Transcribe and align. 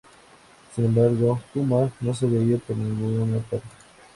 Sin 0.75 0.85
embargo, 0.85 1.39
Kuma 1.53 1.91
no 1.99 2.11
se 2.15 2.25
veía 2.25 2.57
por 2.57 2.75
ninguna 2.75 3.37
parte. 3.37 3.61